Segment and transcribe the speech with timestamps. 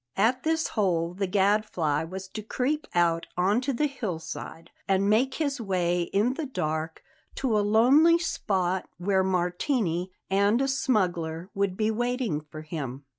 [0.17, 5.35] At this hole the Gadfly was to creep out on to the hillside, and make
[5.35, 7.03] his way in the dark
[7.35, 13.05] to a lonely spot where Martini and a smuggler would be waiting for him.